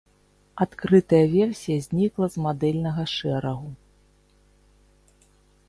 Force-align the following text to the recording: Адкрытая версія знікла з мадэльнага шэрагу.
Адкрытая 0.63 1.19
версія 1.37 1.77
знікла 1.89 2.25
з 2.37 2.47
мадэльнага 2.47 3.03
шэрагу. 3.13 3.71